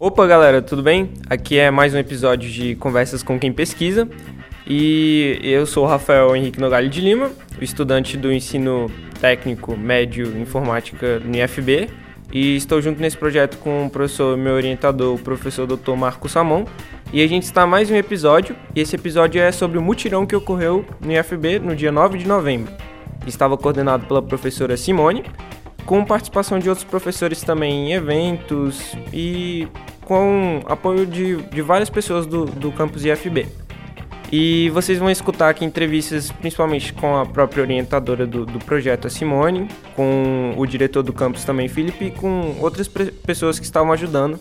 [0.00, 1.10] Opa, galera, tudo bem?
[1.30, 4.08] Aqui é mais um episódio de Conversas com quem pesquisa.
[4.66, 7.30] E eu sou o Rafael Henrique Nogalho de Lima,
[7.60, 11.88] estudante do ensino técnico médio informática no IFB,
[12.32, 15.94] e estou junto nesse projeto com o professor, meu orientador, o professor Dr.
[15.96, 16.64] Marco Samon.
[17.12, 20.34] E a gente está mais um episódio, e esse episódio é sobre o mutirão que
[20.34, 22.72] ocorreu no IFB no dia 9 de novembro.
[23.26, 25.24] Estava coordenado pela professora Simone,
[25.86, 29.68] com participação de outros professores também em eventos e
[30.04, 33.46] com apoio de, de várias pessoas do, do campus IFB.
[34.30, 39.10] E vocês vão escutar aqui entrevistas principalmente com a própria orientadora do, do projeto, a
[39.10, 44.40] Simone, com o diretor do campus também, Felipe, e com outras pessoas que estavam ajudando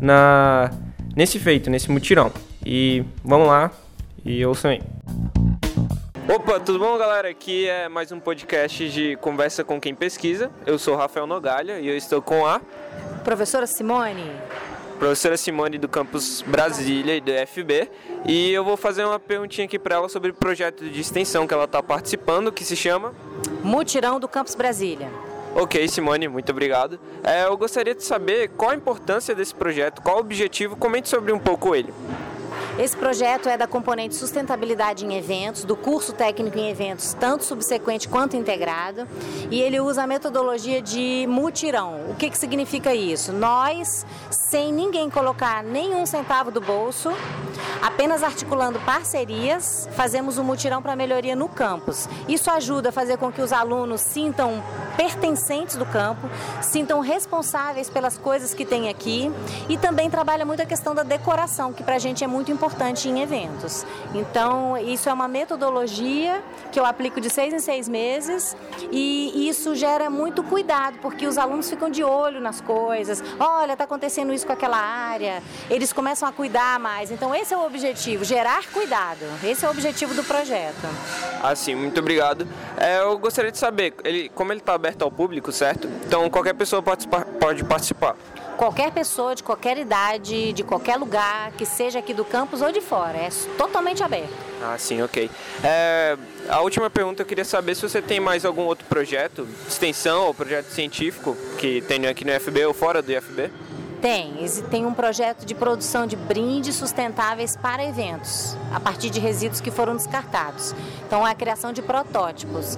[0.00, 0.70] na,
[1.14, 2.32] nesse feito, nesse mutirão.
[2.64, 3.70] E vamos lá
[4.24, 4.80] e ouçam aí.
[6.28, 7.30] Opa, tudo bom, galera?
[7.30, 10.50] Aqui é mais um podcast de Conversa com Quem Pesquisa.
[10.66, 12.60] Eu sou Rafael Nogalha e eu estou com a
[13.24, 14.30] professora Simone
[14.98, 17.88] professora Simone do campus Brasília e do FB,
[18.26, 21.54] e eu vou fazer uma perguntinha aqui para ela sobre o projeto de extensão que
[21.54, 23.14] ela está participando, que se chama
[23.62, 25.08] Mutirão do Campus Brasília.
[25.54, 27.00] Ok, Simone, muito obrigado.
[27.22, 31.32] É, eu gostaria de saber qual a importância desse projeto, qual o objetivo, comente sobre
[31.32, 31.94] um pouco ele.
[32.78, 38.06] Esse projeto é da componente sustentabilidade em eventos, do curso técnico em eventos, tanto subsequente
[38.08, 39.04] quanto integrado,
[39.50, 42.08] e ele usa a metodologia de mutirão.
[42.08, 43.32] O que, que significa isso?
[43.32, 47.10] Nós, sem ninguém colocar nenhum centavo do bolso,
[47.82, 52.08] apenas articulando parcerias, fazemos um mutirão para melhoria no campus.
[52.28, 54.62] Isso ajuda a fazer com que os alunos sintam
[54.98, 56.28] pertencentes do campo,
[56.60, 59.30] sintam responsáveis pelas coisas que tem aqui
[59.68, 63.08] e também trabalha muito a questão da decoração, que para a gente é muito importante
[63.08, 63.86] em eventos.
[64.12, 68.56] Então, isso é uma metodologia que eu aplico de seis em seis meses
[68.90, 73.22] e isso gera muito cuidado, porque os alunos ficam de olho nas coisas.
[73.38, 75.40] Olha, está acontecendo isso com aquela área.
[75.70, 77.12] Eles começam a cuidar mais.
[77.12, 79.24] Então, esse é o objetivo, gerar cuidado.
[79.44, 80.88] Esse é o objetivo do projeto.
[81.40, 82.48] Assim, muito obrigado.
[82.76, 85.88] É, eu gostaria de saber, ele, como ele está aberto ao público, certo?
[86.06, 88.16] Então, qualquer pessoa pode, pode participar
[88.56, 92.80] qualquer pessoa de qualquer idade, de qualquer lugar, que seja aqui do campus ou de
[92.80, 93.16] fora.
[93.16, 94.34] É totalmente aberto.
[94.60, 95.30] Ah, sim, ok.
[95.62, 100.26] É, a última pergunta eu queria saber se você tem mais algum outro projeto, extensão
[100.26, 103.48] ou projeto científico que tem aqui no IFB ou fora do IFB?
[104.00, 109.60] Tem, tem um projeto de produção de brindes sustentáveis para eventos, a partir de resíduos
[109.60, 110.74] que foram descartados.
[111.06, 112.76] Então, é a criação de protótipos.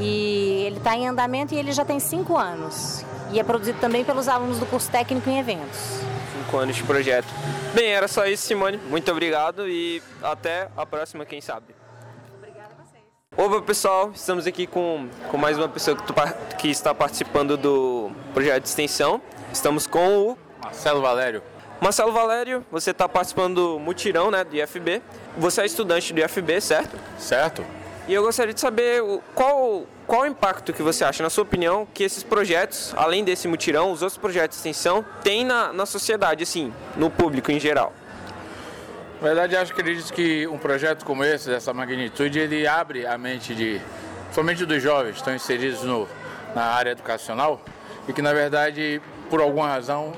[0.00, 4.04] E ele está em andamento e ele já tem cinco anos e é produzido também
[4.04, 5.78] pelos alunos do curso técnico em eventos.
[6.32, 7.28] Cinco anos de projeto.
[7.74, 8.78] Bem, era só isso, Simone.
[8.88, 11.74] Muito obrigado e até a próxima, quem sabe.
[12.36, 13.04] Obrigada a vocês.
[13.36, 14.10] Opa, pessoal.
[14.14, 16.14] Estamos aqui com, com mais uma pessoa que, tu,
[16.58, 19.20] que está participando do projeto de extensão.
[19.52, 20.38] Estamos com o...
[20.62, 21.42] Marcelo Valério.
[21.80, 25.00] Marcelo Valério, você está participando do mutirão né, do IFB.
[25.38, 26.98] Você é estudante do IFB, certo?
[27.18, 27.64] Certo.
[28.10, 29.00] E eu gostaria de saber
[29.36, 33.46] qual, qual o impacto que você acha, na sua opinião, que esses projetos, além desse
[33.46, 37.92] mutirão, os outros projetos de extensão, têm na, na sociedade, assim, no público em geral?
[39.20, 43.16] Na verdade, acho que acredito que um projeto como esse, dessa magnitude, ele abre a
[43.16, 43.80] mente de,
[44.32, 46.08] somente dos jovens que estão inseridos no,
[46.52, 47.60] na área educacional
[48.08, 49.00] e que, na verdade,
[49.30, 50.14] por alguma razão,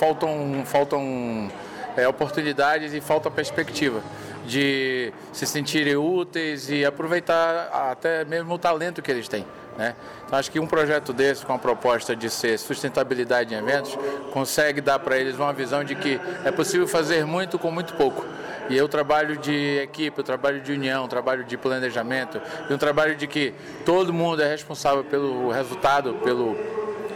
[0.00, 1.48] faltam, faltam
[1.96, 4.02] é, oportunidades e falta perspectiva
[4.46, 9.44] de se sentirem úteis e aproveitar até mesmo o talento que eles têm.
[9.76, 9.94] Né?
[10.24, 13.96] Então, acho que um projeto desse, com a proposta de ser sustentabilidade em eventos,
[14.32, 18.24] consegue dar para eles uma visão de que é possível fazer muito com muito pouco.
[18.68, 22.78] E o trabalho de equipe, o trabalho de união, o trabalho de planejamento, e um
[22.78, 23.54] trabalho de que
[23.84, 26.56] todo mundo é responsável pelo resultado, pelo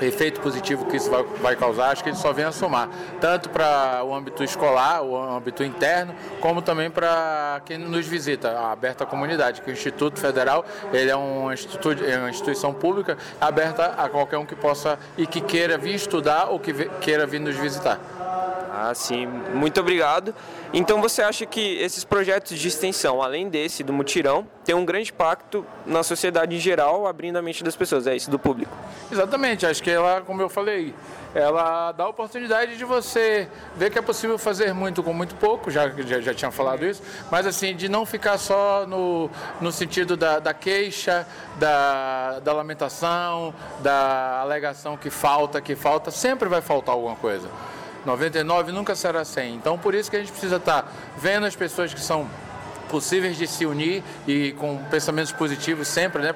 [0.05, 2.89] efeito positivo que isso vai, vai causar, acho que ele só vem a somar,
[3.21, 8.73] tanto para o âmbito escolar, o âmbito interno, como também para quem nos visita, a
[8.73, 13.87] aberta comunidade, que o Instituto Federal ele é, um instituto, é uma instituição pública aberta
[13.87, 17.57] a qualquer um que possa e que queira vir estudar ou que queira vir nos
[17.57, 18.01] visitar.
[18.83, 19.27] Ah, sim.
[19.27, 20.35] Muito obrigado.
[20.73, 25.11] Então você acha que esses projetos de extensão, além desse, do mutirão, tem um grande
[25.11, 28.75] impacto na sociedade em geral, abrindo a mente das pessoas, é isso, do público?
[29.13, 29.67] Exatamente.
[29.67, 30.95] Acho que ela, como eu falei,
[31.35, 35.71] ela dá a oportunidade de você ver que é possível fazer muito com muito pouco,
[35.71, 39.31] já, já, já tinha falado isso, mas assim, de não ficar só no,
[39.61, 41.27] no sentido da, da queixa,
[41.59, 47.49] da, da lamentação, da alegação que falta, que falta, sempre vai faltar alguma coisa.
[48.05, 49.55] 99 nunca será 100.
[49.55, 52.29] Então, por isso que a gente precisa estar vendo as pessoas que são
[52.89, 56.35] possíveis de se unir e com pensamentos positivos sempre, né?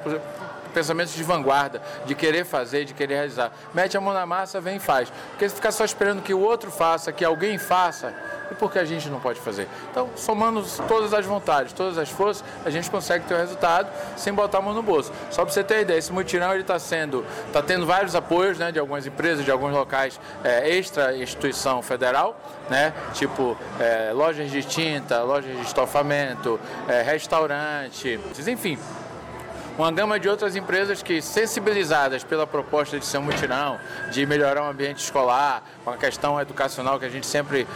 [0.75, 3.53] pensamentos de vanguarda, de querer fazer, de querer realizar.
[3.73, 5.11] Mete a mão na massa, vem e faz.
[5.31, 8.13] Porque se ficar só esperando que o outro faça, que alguém faça,
[8.50, 9.69] e por que a gente não pode fazer?
[9.91, 14.32] Então, somando todas as vontades, todas as forças, a gente consegue ter o resultado sem
[14.32, 15.12] botar a mão no bolso.
[15.31, 18.79] Só para você ter ideia, esse mutirão está sendo, está tendo vários apoios, né, de
[18.79, 22.38] algumas empresas, de alguns locais é, extra instituição federal,
[22.69, 26.58] né, tipo é, lojas de tinta, lojas de estofamento,
[26.88, 28.79] é, restaurante, enfim,
[29.76, 33.79] uma gama de outras empresas que, sensibilizadas pela proposta de ser um mutirão,
[34.11, 37.67] de melhorar o ambiente escolar, com a questão educacional que a gente sempre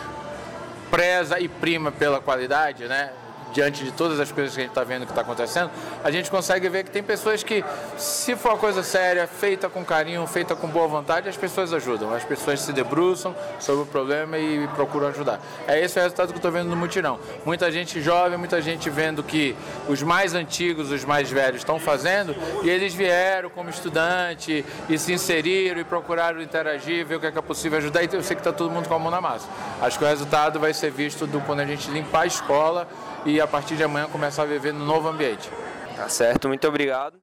[0.90, 3.11] preza e prima pela qualidade, né?
[3.52, 5.70] diante de todas as coisas que a gente está vendo que está acontecendo,
[6.05, 7.64] a gente consegue ver que tem pessoas que,
[7.96, 12.12] se for uma coisa séria, feita com carinho, feita com boa vontade, as pessoas ajudam,
[12.14, 15.40] as pessoas se debruçam sobre o problema e procuram ajudar.
[15.67, 17.19] É esse o resultado que eu estou vendo no mutirão.
[17.44, 19.56] Muita gente jovem, muita gente vendo que
[19.88, 25.12] os mais antigos, os mais velhos estão fazendo e eles vieram como estudante e se
[25.12, 28.37] inseriram e procuraram interagir, ver o que é, que é possível ajudar e eu sei
[28.37, 29.49] que está todo mundo com a mão na massa.
[29.80, 32.88] Acho que o resultado vai ser visto do, quando a gente limpar a escola
[33.25, 35.48] e a partir de amanhã começar a viver no novo ambiente.
[35.96, 37.20] Tá certo, muito obrigado.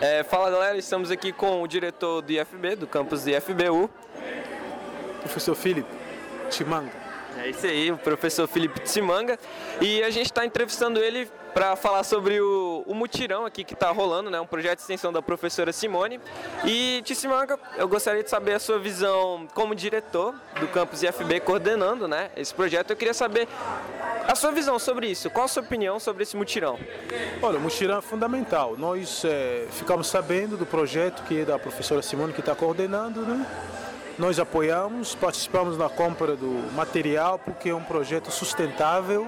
[0.00, 3.88] É, fala galera, estamos aqui com o diretor do IFB, do campus do IFBU.
[5.20, 5.88] Professor Felipe
[6.50, 7.01] Timanga.
[7.38, 9.38] É isso aí, o professor Felipe Timanga.
[9.80, 13.90] E a gente está entrevistando ele para falar sobre o, o, mutirão aqui que está
[13.90, 14.40] rolando, né?
[14.40, 16.20] Um projeto de extensão da professora Simone.
[16.64, 22.08] E, Tissimanga, eu gostaria de saber a sua visão como diretor do campus IFB coordenando,
[22.08, 22.30] né?
[22.36, 22.90] Esse projeto.
[22.90, 23.46] Eu queria saber
[24.26, 25.28] a sua visão sobre isso.
[25.30, 26.78] Qual a sua opinião sobre esse mutirão?
[27.42, 28.76] Olha, o mutirão é fundamental.
[28.78, 33.46] Nós é, ficamos sabendo do projeto que é da professora Simone que está coordenando, né?
[34.18, 39.26] Nós apoiamos, participamos na compra do material porque é um projeto sustentável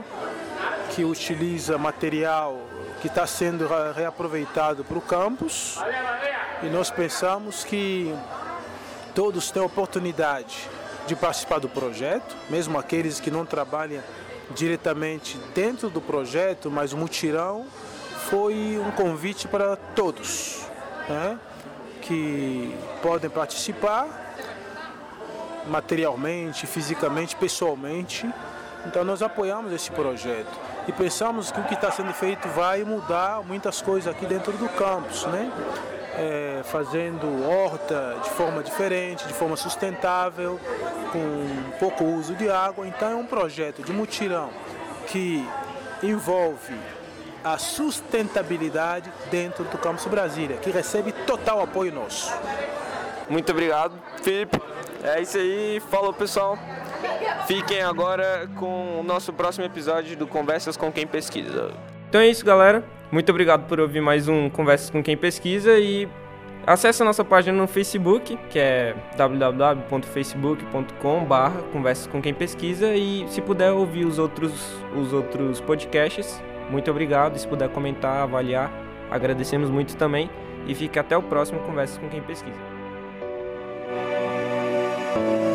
[0.94, 2.60] que utiliza material
[3.00, 5.78] que está sendo reaproveitado para o campus.
[6.62, 8.14] E nós pensamos que
[9.14, 10.68] todos têm oportunidade
[11.06, 14.02] de participar do projeto, mesmo aqueles que não trabalham
[14.50, 17.66] diretamente dentro do projeto, mas o mutirão
[18.28, 20.66] foi um convite para todos
[21.08, 21.38] né,
[22.02, 24.23] que podem participar
[25.68, 28.28] materialmente, fisicamente, pessoalmente.
[28.86, 30.52] Então nós apoiamos esse projeto
[30.86, 34.68] e pensamos que o que está sendo feito vai mudar muitas coisas aqui dentro do
[34.68, 35.50] campus, né?
[36.16, 40.60] É, fazendo horta de forma diferente, de forma sustentável,
[41.10, 42.86] com pouco uso de água.
[42.86, 44.50] Então é um projeto de mutirão
[45.08, 45.44] que
[46.02, 46.74] envolve
[47.42, 52.32] a sustentabilidade dentro do campus Brasília, que recebe total apoio nosso.
[53.28, 54.60] Muito obrigado, Felipe.
[55.04, 56.58] É isso aí, falou pessoal.
[57.46, 61.72] Fiquem agora com o nosso próximo episódio do Conversas com Quem Pesquisa.
[62.08, 62.82] Então é isso, galera.
[63.12, 66.08] Muito obrigado por ouvir mais um Conversas com Quem Pesquisa e
[66.66, 73.42] acesse a nossa página no Facebook, que é www.facebook.com/barra Conversas com Quem Pesquisa e se
[73.42, 74.54] puder ouvir os outros
[74.96, 77.36] os outros podcasts, muito obrigado.
[77.36, 78.72] Se puder comentar, avaliar,
[79.10, 80.30] agradecemos muito também.
[80.66, 82.73] E fique até o próximo Conversas com Quem Pesquisa.
[85.14, 85.53] thank you